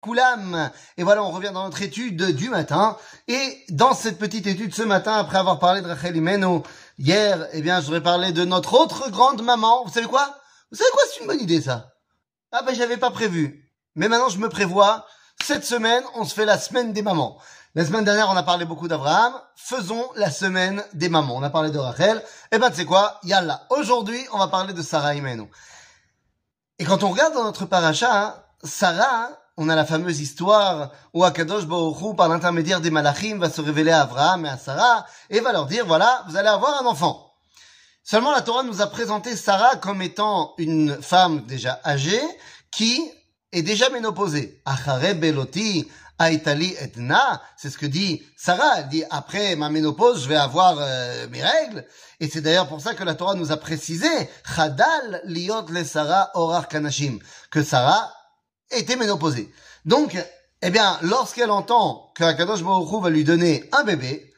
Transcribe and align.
Koulam. 0.00 0.70
Et 0.96 1.02
voilà, 1.02 1.22
on 1.22 1.30
revient 1.30 1.50
dans 1.52 1.64
notre 1.64 1.82
étude 1.82 2.34
du 2.34 2.48
matin. 2.48 2.96
Et 3.28 3.64
dans 3.68 3.94
cette 3.94 4.18
petite 4.18 4.46
étude 4.46 4.74
ce 4.74 4.82
matin, 4.82 5.14
après 5.14 5.38
avoir 5.38 5.58
parlé 5.58 5.82
de 5.82 5.88
Rachel 5.88 6.16
Imeno, 6.16 6.62
hier, 6.98 7.46
eh 7.52 7.60
bien, 7.60 7.80
je 7.80 7.86
voudrais 7.86 8.02
parler 8.02 8.32
de 8.32 8.44
notre 8.44 8.74
autre 8.74 9.10
grande 9.10 9.42
maman. 9.42 9.84
Vous 9.84 9.92
savez 9.92 10.06
quoi? 10.06 10.34
Vous 10.70 10.78
savez 10.78 10.90
quoi? 10.92 11.02
C'est 11.12 11.20
une 11.20 11.26
bonne 11.26 11.40
idée, 11.40 11.60
ça. 11.60 11.92
Ah 12.52 12.62
ben, 12.62 12.74
j'avais 12.74 12.96
pas 12.96 13.10
prévu. 13.10 13.70
Mais 13.94 14.08
maintenant, 14.08 14.28
je 14.28 14.38
me 14.38 14.48
prévois. 14.48 15.06
Cette 15.42 15.64
semaine, 15.64 16.02
on 16.14 16.24
se 16.24 16.34
fait 16.34 16.44
la 16.44 16.58
semaine 16.58 16.92
des 16.92 17.02
mamans. 17.02 17.38
La 17.74 17.84
semaine 17.84 18.04
dernière, 18.04 18.28
on 18.28 18.36
a 18.36 18.42
parlé 18.42 18.64
beaucoup 18.64 18.88
d'Abraham. 18.88 19.34
Faisons 19.54 20.04
la 20.16 20.30
semaine 20.30 20.82
des 20.92 21.08
mamans. 21.08 21.36
On 21.36 21.42
a 21.42 21.50
parlé 21.50 21.70
de 21.70 21.78
Rachel. 21.78 22.22
Eh 22.50 22.58
ben, 22.58 22.70
tu 22.70 22.76
sais 22.76 22.84
quoi? 22.84 23.20
Yalla. 23.22 23.66
Aujourd'hui, 23.70 24.20
on 24.32 24.38
va 24.38 24.48
parler 24.48 24.72
de 24.72 24.82
Sarah 24.82 25.14
Imeno. 25.14 25.48
Et 26.78 26.84
quand 26.84 27.04
on 27.04 27.10
regarde 27.10 27.34
dans 27.34 27.44
notre 27.44 27.66
paracha, 27.66 28.10
hein, 28.12 28.34
Sarah, 28.64 29.26
hein, 29.26 29.36
on 29.62 29.68
a 29.68 29.76
la 29.76 29.84
fameuse 29.84 30.20
histoire 30.20 30.90
où 31.12 31.22
Akadosh 31.22 31.66
Baruch 31.66 32.16
par 32.16 32.30
l'intermédiaire 32.30 32.80
des 32.80 32.90
malachim, 32.90 33.36
va 33.36 33.50
se 33.50 33.60
révéler 33.60 33.90
à 33.90 34.00
Abraham 34.00 34.46
et 34.46 34.48
à 34.48 34.56
Sarah 34.56 35.04
et 35.28 35.40
va 35.40 35.52
leur 35.52 35.66
dire, 35.66 35.84
voilà, 35.84 36.24
vous 36.26 36.36
allez 36.38 36.48
avoir 36.48 36.82
un 36.82 36.86
enfant. 36.86 37.34
Seulement, 38.02 38.32
la 38.32 38.40
Torah 38.40 38.62
nous 38.62 38.80
a 38.80 38.86
présenté 38.86 39.36
Sarah 39.36 39.76
comme 39.76 40.00
étant 40.00 40.54
une 40.56 40.96
femme 41.02 41.44
déjà 41.44 41.78
âgée 41.84 42.22
qui 42.72 43.02
est 43.52 43.60
déjà 43.60 43.90
ménopausée. 43.90 44.62
Achare 44.64 45.14
beloti 45.14 45.86
aitali 46.18 46.74
etna, 46.80 47.42
c'est 47.58 47.68
ce 47.68 47.76
que 47.76 47.84
dit 47.84 48.22
Sarah. 48.38 48.78
Elle 48.78 48.88
dit, 48.88 49.04
après 49.10 49.56
ma 49.56 49.68
ménopause, 49.68 50.22
je 50.22 50.28
vais 50.30 50.36
avoir 50.36 50.78
euh, 50.80 51.26
mes 51.28 51.42
règles. 51.42 51.84
Et 52.18 52.30
c'est 52.30 52.40
d'ailleurs 52.40 52.66
pour 52.66 52.80
ça 52.80 52.94
que 52.94 53.04
la 53.04 53.14
Torah 53.14 53.34
nous 53.34 53.52
a 53.52 53.58
précisé, 53.58 54.08
Chadal 54.56 55.20
liot 55.26 55.66
le 55.68 55.84
Sarah 55.84 56.30
orar 56.32 56.66
kanashim, 56.66 57.18
que 57.50 57.62
Sarah 57.62 58.10
était 58.70 58.96
ménopausée. 58.96 59.52
Donc, 59.84 60.16
eh 60.62 60.70
bien, 60.70 60.98
lorsqu'elle 61.02 61.50
entend 61.50 62.12
que 62.14 62.24
Akadosh 62.24 62.62
Baruch 62.62 63.02
va 63.02 63.10
lui 63.10 63.24
donner 63.24 63.68
un 63.72 63.84
bébé, 63.84 64.32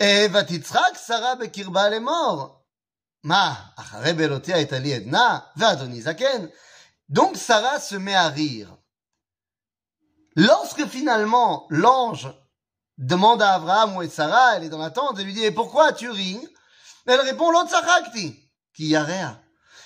et 0.00 0.28
Vatitzrak, 0.28 0.96
Sarah 0.96 1.36
Bekirba, 1.36 1.90
est 1.90 2.00
mort. 2.00 2.64
Ma, 3.24 3.56
et 4.04 4.72
ali 4.72 4.92
edna, 4.92 5.52
zaken. 5.56 6.50
Donc, 7.08 7.36
Sarah 7.36 7.80
se 7.80 7.96
met 7.96 8.14
à 8.14 8.28
rire. 8.28 8.76
Lorsque 10.36 10.86
finalement, 10.86 11.66
l'ange 11.68 12.32
demande 12.96 13.42
à 13.42 13.54
Abraham 13.54 13.96
où 13.96 14.02
est 14.02 14.08
Sarah, 14.08 14.56
elle 14.56 14.64
est 14.64 14.68
dans 14.68 14.78
l'attente, 14.78 15.18
et 15.18 15.24
lui 15.24 15.34
dit, 15.34 15.44
et 15.44 15.50
pourquoi 15.50 15.92
tu 15.92 16.10
ris? 16.10 16.40
Elle 17.06 17.20
répond, 17.20 17.50
l'autre 17.50 17.74
qui 18.74 18.86
y 18.86 18.94
a 18.94 19.02
rien. 19.02 19.40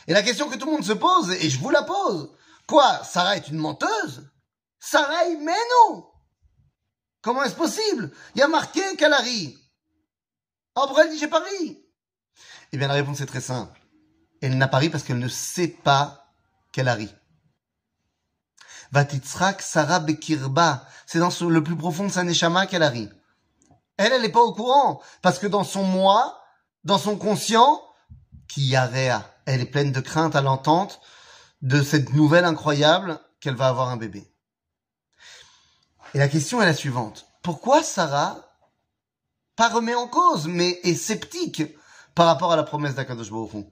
Et 0.07 0.13
la 0.13 0.23
question 0.23 0.49
que 0.49 0.57
tout 0.57 0.67
le 0.67 0.73
monde 0.73 0.85
se 0.85 0.93
pose, 0.93 1.31
et 1.31 1.49
je 1.49 1.59
vous 1.59 1.71
la 1.71 1.83
pose, 1.83 2.31
Quoi 2.67 3.03
Sarah 3.05 3.37
est 3.37 3.49
une 3.49 3.59
menteuse? 3.59 4.29
Sarah 4.79 5.29
mais 5.41 5.53
non 5.53 6.09
Comment 7.21 7.45
est-ce 7.45 7.55
possible? 7.55 8.11
Il 8.35 8.41
y 8.41 8.43
a 8.43 8.49
marqué 8.49 8.97
qu'elle 8.97 9.13
a 9.13 9.19
ri. 9.19 9.57
Oh, 10.75 10.93
elle 10.99 11.11
dit 11.11 11.19
j'ai 11.19 11.29
pas 11.29 11.41
ri. 11.41 11.79
Eh 12.73 12.79
bien, 12.79 12.89
la 12.89 12.95
réponse 12.95 13.21
est 13.21 13.27
très 13.27 13.41
simple. 13.41 13.81
Elle 14.41 14.59
n'a 14.59 14.67
pas 14.67 14.79
ri 14.79 14.89
parce 14.89 15.05
qu'elle 15.05 15.19
ne 15.19 15.29
sait 15.29 15.69
pas 15.69 16.35
qu'elle 16.73 16.89
a 16.89 16.95
ri. 16.95 17.15
Vatitzrak 18.91 19.63
Sarah 19.63 20.01
Bekirba. 20.01 20.87
C'est 21.07 21.19
dans 21.19 21.31
le 21.49 21.63
plus 21.63 21.77
profond 21.77 22.07
de 22.07 22.11
sa 22.11 22.67
qu'elle 22.67 22.83
a 22.83 22.89
ri. 22.89 23.09
Elle, 23.99 24.13
elle 24.13 24.23
n'est 24.23 24.31
pas 24.31 24.41
au 24.41 24.53
courant. 24.53 25.01
Parce 25.21 25.39
que 25.39 25.47
dans 25.47 25.65
son 25.65 25.85
moi, 25.85 26.43
dans 26.85 26.99
son 26.99 27.17
conscient, 27.17 27.81
qui 28.49 28.67
y 28.67 28.77
a 28.77 28.91
elle 29.47 29.61
est 29.61 29.67
pleine 29.67 29.93
de 29.93 30.01
crainte 30.01 30.37
à 30.37 30.41
l'entente 30.41 31.01
de 31.63 31.83
cette 31.83 32.13
nouvelle 32.13 32.45
incroyable 32.45 33.19
qu'elle 33.41 33.55
va 33.55 33.69
avoir 33.69 33.89
un 33.89 33.97
bébé. 33.97 34.29
Et 36.15 36.19
la 36.19 36.29
question 36.29 36.61
est 36.61 36.67
la 36.67 36.75
suivante. 36.75 37.27
Pourquoi 37.43 37.83
Sarah, 37.83 38.37
pas 39.57 39.69
remet 39.69 39.95
en 39.95 40.09
cause, 40.09 40.47
mais 40.47 40.81
est 40.83 40.95
sceptique 40.95 41.63
par 42.15 42.27
rapport 42.27 42.53
à 42.53 42.57
la 42.57 42.63
promesse 42.63 42.95
d'Akadosh 42.95 43.31
Baruch 43.31 43.67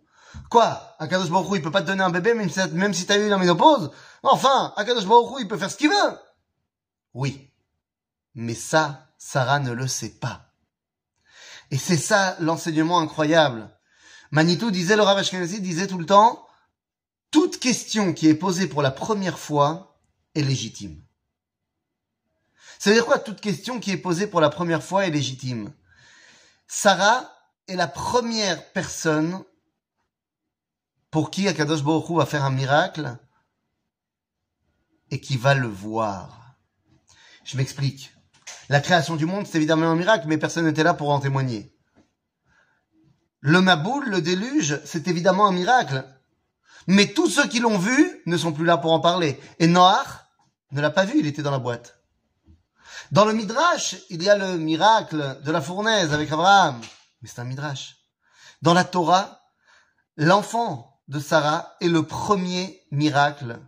Quoi? 0.48 0.96
Akadosh 0.98 1.30
Baruch 1.30 1.56
il 1.56 1.62
peut 1.62 1.70
pas 1.70 1.82
te 1.82 1.88
donner 1.88 2.02
un 2.02 2.10
bébé 2.10 2.34
même 2.34 2.48
si, 2.48 2.60
même 2.72 2.94
si 2.94 3.04
t'as 3.04 3.18
eu 3.18 3.28
la 3.28 3.38
ménopause? 3.38 3.90
Enfin, 4.22 4.72
Akadosh 4.76 5.06
Baruch 5.06 5.40
il 5.40 5.48
peut 5.48 5.58
faire 5.58 5.70
ce 5.70 5.76
qu'il 5.76 5.90
veut 5.90 6.18
Oui. 7.14 7.50
Mais 8.34 8.54
ça, 8.54 9.08
Sarah 9.18 9.58
ne 9.58 9.72
le 9.72 9.88
sait 9.88 10.18
pas. 10.20 10.52
Et 11.70 11.78
c'est 11.78 11.96
ça 11.96 12.36
l'enseignement 12.40 13.00
incroyable. 13.00 13.68
Manitou 14.30 14.70
disait, 14.70 14.96
le 14.96 15.02
Rav 15.02 15.20
disait 15.20 15.86
tout 15.88 15.98
le 15.98 16.06
temps, 16.06 16.46
toute 17.30 17.58
question 17.58 18.12
qui 18.12 18.28
est 18.28 18.34
posée 18.34 18.66
pour 18.66 18.82
la 18.82 18.90
première 18.90 19.38
fois 19.38 19.98
est 20.34 20.42
légitime. 20.42 21.02
Ça 22.78 22.90
veut 22.90 22.96
dire 22.96 23.06
quoi 23.06 23.18
toute 23.18 23.40
question 23.40 23.78
qui 23.78 23.90
est 23.90 23.96
posée 23.96 24.26
pour 24.26 24.40
la 24.40 24.50
première 24.50 24.82
fois 24.82 25.06
est 25.06 25.10
légitime? 25.10 25.72
Sarah 26.66 27.30
est 27.68 27.76
la 27.76 27.88
première 27.88 28.72
personne 28.72 29.44
pour 31.10 31.30
qui 31.30 31.48
Akadosh 31.48 31.82
Baruch 31.82 32.10
va 32.10 32.26
faire 32.26 32.44
un 32.44 32.50
miracle 32.50 33.18
et 35.10 35.20
qui 35.20 35.36
va 35.36 35.54
le 35.54 35.66
voir. 35.66 36.56
Je 37.44 37.56
m'explique. 37.56 38.14
La 38.68 38.80
création 38.80 39.16
du 39.16 39.26
monde, 39.26 39.46
c'est 39.46 39.58
évidemment 39.58 39.90
un 39.90 39.96
miracle, 39.96 40.26
mais 40.28 40.38
personne 40.38 40.64
n'était 40.64 40.84
là 40.84 40.94
pour 40.94 41.10
en 41.10 41.18
témoigner. 41.18 41.76
Le 43.40 43.60
Maboul, 43.60 44.08
le 44.08 44.22
déluge, 44.22 44.80
c'est 44.84 45.08
évidemment 45.08 45.48
un 45.48 45.52
miracle, 45.52 46.04
mais 46.86 47.12
tous 47.12 47.28
ceux 47.28 47.48
qui 47.48 47.60
l'ont 47.60 47.78
vu 47.78 48.22
ne 48.26 48.36
sont 48.36 48.52
plus 48.52 48.64
là 48.64 48.76
pour 48.76 48.92
en 48.92 49.00
parler. 49.00 49.38
Et 49.58 49.66
Noach 49.66 50.08
ne 50.72 50.80
l'a 50.80 50.90
pas 50.90 51.04
vu, 51.04 51.18
il 51.18 51.26
était 51.26 51.42
dans 51.42 51.50
la 51.50 51.58
boîte. 51.58 51.98
Dans 53.10 53.24
le 53.24 53.32
Midrash, 53.32 53.96
il 54.08 54.22
y 54.22 54.30
a 54.30 54.36
le 54.36 54.56
miracle 54.56 55.40
de 55.44 55.50
la 55.50 55.60
fournaise 55.60 56.14
avec 56.14 56.30
Abraham. 56.30 56.80
Mais 57.22 57.28
c'est 57.28 57.40
un 57.40 57.44
Midrash. 57.44 57.96
Dans 58.62 58.74
la 58.74 58.84
Torah, 58.84 59.40
l'enfant 60.16 61.00
de 61.08 61.18
Sarah 61.18 61.74
est 61.80 61.88
le 61.88 62.04
premier 62.04 62.80
miracle 62.92 63.58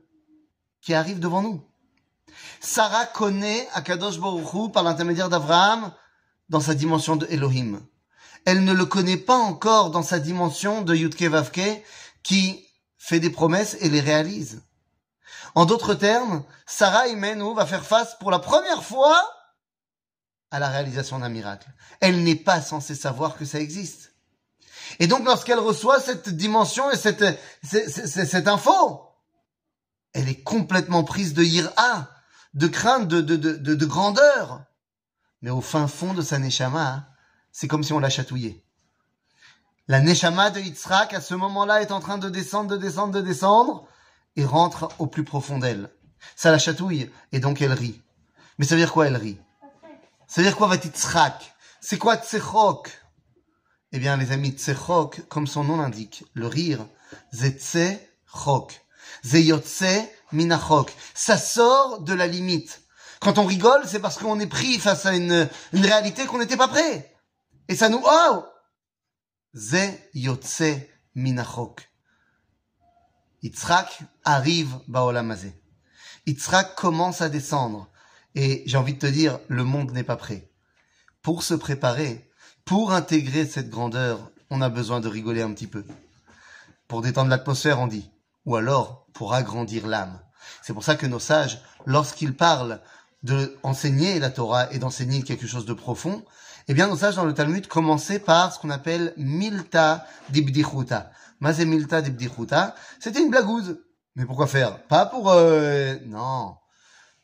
qui 0.81 0.95
arrive 0.95 1.19
devant 1.19 1.43
nous. 1.43 1.67
Sarah 2.61 3.07
connaît 3.07 3.69
Akadosh 3.73 4.19
Baruch 4.19 4.73
par 4.73 4.85
l'intermédiaire 4.85 5.29
d'Abraham 5.29 5.93
dans 6.49 6.61
sa 6.61 6.75
dimension 6.75 7.17
de 7.17 7.27
Elohim. 7.31 7.81
Elle 8.45 8.65
ne 8.65 8.73
le 8.73 8.85
connaît 8.85 9.17
pas 9.17 9.37
encore 9.37 9.91
dans 9.91 10.03
sa 10.03 10.19
dimension 10.19 10.83
de 10.83 10.95
Yudke 10.95 11.23
Vavke 11.23 11.83
qui 12.23 12.65
fait 13.03 13.19
des 13.19 13.31
promesses 13.31 13.77
et 13.81 13.89
les 13.89 14.01
réalise. 14.01 14.63
En 15.57 15.67
d'autres 15.67 15.95
termes, 15.95 16.45
Sarah 16.67 17.09
Imenu 17.09 17.53
va 17.53 17.67
faire 17.67 17.85
face 17.85 18.17
pour 18.21 18.31
la 18.31 18.39
première 18.39 18.85
fois 18.85 19.29
à 20.53 20.61
la 20.61 20.69
réalisation 20.69 21.19
d'un 21.19 21.29
miracle. 21.29 21.69
Elle 21.99 22.23
n'est 22.23 22.37
pas 22.37 22.63
censée 22.63 22.95
savoir 22.95 23.37
que 23.37 23.45
ça 23.45 23.59
existe. 23.59 24.13
Et 25.01 25.09
donc 25.09 25.25
lorsqu'elle 25.25 25.59
reçoit 25.59 25.99
cette 25.99 26.29
dimension 26.29 26.93
et 26.93 26.97
cette, 26.97 27.25
cette, 27.65 28.47
info, 28.47 29.03
elle 30.13 30.29
est 30.29 30.45
complètement 30.45 31.03
prise 31.03 31.35
de 31.35 31.43
ira, 31.43 32.09
de 32.55 32.69
crainte, 32.69 33.09
de, 33.09 33.21
de, 33.21 33.35
de, 33.35 33.75
de 33.75 33.87
grandeur. 33.87 34.63
Mais 35.41 35.51
au 35.51 35.61
fin 35.61 35.89
fond 35.89 36.15
de 36.15 36.23
sa 36.23 36.39
neshama, 36.39 37.09
c'est 37.51 37.67
comme 37.67 37.83
si 37.83 37.93
on 37.93 37.99
la 37.99 38.11
chatouillait. 38.11 38.63
La 39.89 40.01
Neshama 40.01 40.51
de 40.51 40.61
Yitzhak, 40.61 41.13
à 41.13 41.21
ce 41.21 41.35
moment-là, 41.35 41.83
est 41.83 41.91
en 41.91 42.01
train 42.01 42.19
de 42.19 42.29
descendre, 42.29 42.71
de 42.71 42.77
descendre, 42.77 43.13
de 43.13 43.21
descendre, 43.21 43.87
et 44.37 44.45
rentre 44.45 44.89
au 44.99 45.07
plus 45.07 45.25
profond 45.25 45.59
d'elle. 45.59 45.91
Ça 46.37 46.53
la 46.53 46.59
chatouille, 46.59 47.11
et 47.33 47.41
donc 47.41 47.61
elle 47.61 47.73
rit. 47.73 48.01
Mais 48.59 48.65
ça 48.65 48.77
veut 48.77 48.81
dire 48.81 48.93
quoi, 48.93 49.09
elle 49.09 49.17
rit? 49.17 49.39
Ça 50.29 50.41
veut 50.41 50.47
dire 50.47 50.57
quoi, 50.57 50.69
va 50.69 50.77
Yitzhak? 50.77 51.55
C'est 51.81 51.99
quoi 51.99 52.17
Tsechok 52.17 52.91
Eh 53.91 53.99
bien, 53.99 54.17
les 54.17 54.31
amis, 54.31 54.53
Tsechok, 54.53 55.27
comme 55.29 55.49
son 55.49 55.65
nom 55.65 55.79
l'indique, 55.79 56.25
le 56.35 56.47
rire, 56.47 56.87
Zetzechok. 57.33 58.81
Zeyotse 59.25 60.07
minachok. 60.31 60.95
Ça 61.15 61.37
sort 61.37 62.01
de 62.03 62.15
la 62.15 62.29
limite. 62.29 62.83
Quand 63.21 63.39
on 63.39 63.45
rigole, 63.45 63.83
c'est 63.87 64.01
parce 64.01 64.19
qu'on 64.19 64.41
est 64.41 64.47
pris 64.47 64.79
face 64.79 65.07
à 65.07 65.15
une, 65.15 65.49
une 65.73 65.85
réalité 65.85 66.27
qu'on 66.27 66.39
n'était 66.39 66.57
pas 66.57 66.69
prêt. 66.69 67.15
Et 67.69 67.77
ça 67.77 67.89
nous, 67.89 68.03
oh, 68.05 68.45
Ze 69.55 69.99
yotse 70.15 70.89
minachok. 71.15 71.89
Yitzhak 73.43 74.03
arrive 74.25 74.81
baolamazé. 74.89 75.53
Yitzhak 76.27 76.75
commence 76.75 77.21
à 77.21 77.29
descendre. 77.29 77.89
Et 78.35 78.63
j'ai 78.65 78.79
envie 78.79 78.95
de 78.95 78.99
te 78.99 79.07
dire, 79.07 79.41
le 79.49 79.63
monde 79.63 79.93
n'est 79.93 80.05
pas 80.05 80.17
prêt. 80.17 80.51
Pour 81.21 81.43
se 81.43 81.53
préparer, 81.53 82.31
pour 82.65 82.93
intégrer 82.93 83.45
cette 83.47 83.69
grandeur, 83.69 84.31
on 84.49 84.63
a 84.63 84.71
besoin 84.71 85.01
de 85.01 85.09
rigoler 85.09 85.43
un 85.43 85.53
petit 85.53 85.67
peu. 85.67 85.85
Pour 86.89 87.03
détendre 87.03 87.29
l'atmosphère, 87.29 87.79
on 87.79 87.87
dit. 87.87 88.11
Ou 88.47 88.57
alors, 88.57 89.07
pour 89.13 89.35
agrandir 89.35 89.87
l'âme. 89.87 90.19
C'est 90.63 90.73
pour 90.73 90.85
ça 90.85 90.97
que 90.97 91.07
nos 91.07 91.19
sages, 91.19 91.61
lorsqu'ils 91.85 92.35
parlent 92.35 92.81
de 93.23 93.57
enseigner 93.63 94.19
la 94.19 94.31
Torah 94.31 94.73
et 94.73 94.79
d'enseigner 94.79 95.23
quelque 95.23 95.47
chose 95.47 95.67
de 95.67 95.73
profond, 95.73 96.25
eh 96.69 96.75
bien, 96.75 96.89
nos 96.89 96.97
sages 96.97 97.17
dans 97.17 97.25
le 97.25 97.35
Talmud 97.35 97.67
commençaient 97.67 98.19
par 98.19 98.53
ce 98.53 98.59
qu'on 98.59 98.71
appelle 98.71 99.13
Milta 99.17 100.07
d'Ibdichuta. 100.31 101.11
Mazé 101.41 101.65
Milta 101.65 102.03
C'était 103.01 103.21
une 103.21 103.31
blagouze. 103.31 103.81
Mais 104.15 104.27
pourquoi 104.27 104.47
faire? 104.47 104.83
Pas 104.87 105.07
pour... 105.07 105.31
Euh... 105.31 105.97
Non. 106.07 106.57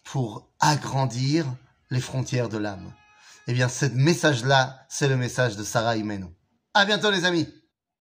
pour 0.05 0.51
agrandir 0.59 1.45
les 1.91 2.01
frontières 2.01 2.49
de 2.49 2.59
l'âme. 2.59 2.93
Eh 3.47 3.53
bien, 3.53 3.69
ce 3.69 3.87
message-là, 3.87 4.85
c'est 4.89 5.09
le 5.09 5.17
message 5.17 5.57
de 5.57 5.63
Sarah 5.63 5.97
Imenu. 5.97 6.27
À 6.75 6.85
bientôt, 6.85 7.11
les 7.11 7.25
amis! 7.25 7.49